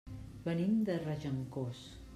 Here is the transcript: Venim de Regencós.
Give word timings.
Venim 0.47 0.73
de 0.89 0.97
Regencós. 1.05 1.89